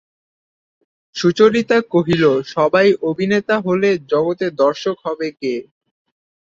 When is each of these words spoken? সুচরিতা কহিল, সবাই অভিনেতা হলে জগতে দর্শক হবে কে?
সুচরিতা 1.15 1.77
কহিল, 1.93 2.23
সবাই 2.53 2.87
অভিনেতা 3.09 3.55
হলে 3.65 3.89
জগতে 4.11 4.47
দর্শক 4.61 4.97
হবে 5.05 5.27
কে? 5.39 5.53